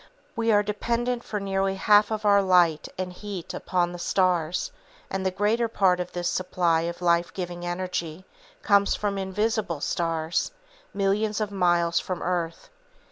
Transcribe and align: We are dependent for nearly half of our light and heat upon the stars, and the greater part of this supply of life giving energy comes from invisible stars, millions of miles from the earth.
We 0.35 0.51
are 0.51 0.63
dependent 0.63 1.23
for 1.23 1.39
nearly 1.39 1.75
half 1.75 2.09
of 2.09 2.25
our 2.25 2.41
light 2.41 2.87
and 2.97 3.13
heat 3.13 3.53
upon 3.53 3.91
the 3.91 3.99
stars, 3.99 4.71
and 5.11 5.23
the 5.23 5.29
greater 5.29 5.67
part 5.67 5.99
of 5.99 6.11
this 6.11 6.27
supply 6.27 6.81
of 6.89 7.03
life 7.03 7.31
giving 7.35 7.67
energy 7.67 8.25
comes 8.63 8.95
from 8.95 9.19
invisible 9.19 9.79
stars, 9.79 10.49
millions 10.91 11.39
of 11.39 11.51
miles 11.51 11.99
from 11.99 12.17
the 12.17 12.25
earth. 12.25 12.71